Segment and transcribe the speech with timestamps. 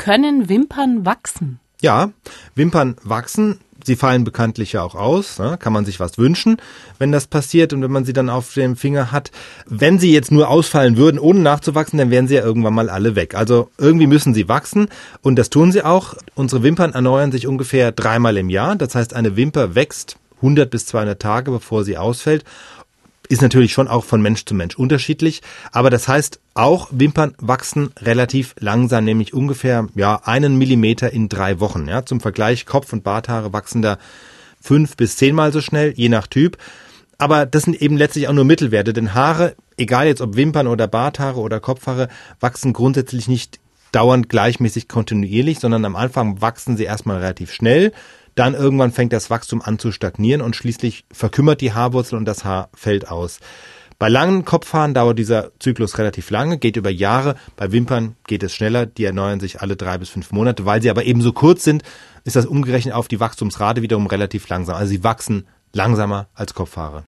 [0.00, 1.60] Können Wimpern wachsen?
[1.82, 2.10] Ja,
[2.54, 3.58] Wimpern wachsen.
[3.84, 5.38] Sie fallen bekanntlich ja auch aus.
[5.38, 5.58] Ne?
[5.60, 6.56] Kann man sich was wünschen,
[6.98, 9.30] wenn das passiert und wenn man sie dann auf dem Finger hat.
[9.66, 13.14] Wenn sie jetzt nur ausfallen würden, ohne nachzuwachsen, dann wären sie ja irgendwann mal alle
[13.14, 13.34] weg.
[13.34, 14.88] Also irgendwie müssen sie wachsen
[15.20, 16.14] und das tun sie auch.
[16.34, 18.76] Unsere Wimpern erneuern sich ungefähr dreimal im Jahr.
[18.76, 22.46] Das heißt, eine Wimper wächst 100 bis 200 Tage, bevor sie ausfällt
[23.30, 25.40] ist natürlich schon auch von Mensch zu Mensch unterschiedlich,
[25.70, 31.60] aber das heißt auch Wimpern wachsen relativ langsam, nämlich ungefähr ja einen Millimeter in drei
[31.60, 31.86] Wochen.
[31.86, 33.98] Ja, zum Vergleich Kopf- und Barthaare wachsen da
[34.60, 36.58] fünf bis zehnmal so schnell, je nach Typ.
[37.18, 40.88] Aber das sind eben letztlich auch nur Mittelwerte, denn Haare, egal jetzt ob Wimpern oder
[40.88, 42.08] Barthaare oder Kopfhaare,
[42.40, 43.60] wachsen grundsätzlich nicht
[43.92, 47.92] dauernd gleichmäßig kontinuierlich, sondern am Anfang wachsen sie erstmal relativ schnell,
[48.40, 52.42] dann irgendwann fängt das Wachstum an zu stagnieren und schließlich verkümmert die Haarwurzel und das
[52.42, 53.38] Haar fällt aus.
[53.98, 57.34] Bei langen Kopfhaaren dauert dieser Zyklus relativ lange, geht über Jahre.
[57.56, 60.64] Bei Wimpern geht es schneller, die erneuern sich alle drei bis fünf Monate.
[60.64, 61.82] Weil sie aber eben so kurz sind,
[62.24, 64.76] ist das umgerechnet auf die Wachstumsrate wiederum relativ langsam.
[64.76, 66.98] Also sie wachsen langsamer als Kopfhaare.